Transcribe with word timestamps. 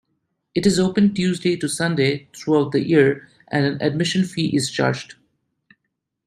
It 0.55 0.65
is 0.65 0.79
open 0.79 1.13
Tuesday-Sunday 1.13 2.27
throughout 2.35 2.71
the 2.71 2.79
year, 2.83 3.29
and 3.49 3.67
an 3.67 3.77
admission 3.83 4.23
fee 4.23 4.47
is 4.55 4.71
charged. 4.71 5.13